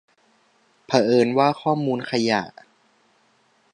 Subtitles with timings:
[0.85, 2.41] เผอิญว่าข้อมูลขยะ